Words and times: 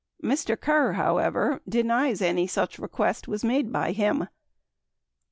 78 0.23 0.35
Mr. 0.35 0.59
Kerr, 0.59 0.91
however, 0.93 1.61
denies 1.69 2.23
any 2.23 2.47
such 2.47 2.79
request 2.79 3.27
was 3.27 3.43
made 3.45 3.71
by 3.71 3.91
him. 3.91 4.27